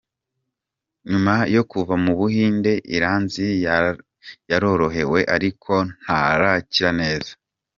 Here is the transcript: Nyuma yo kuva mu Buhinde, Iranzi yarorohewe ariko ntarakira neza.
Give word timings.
Nyuma 1.09 1.35
yo 1.55 1.63
kuva 1.71 1.93
mu 2.03 2.13
Buhinde, 2.19 2.71
Iranzi 2.95 3.45
yarorohewe 4.49 5.19
ariko 5.35 5.73
ntarakira 6.01 6.89
neza. 7.01 7.31